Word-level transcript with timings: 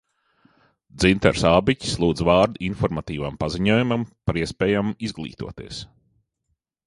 Dzintars 1.01 1.43
Ābiķis 1.49 1.91
lūdz 2.03 2.23
vārdu 2.29 2.63
informatīvam 2.69 3.37
paziņojumam 3.45 4.07
par 4.29 4.41
iespējām 4.45 4.89
izglītoties. 5.09 5.83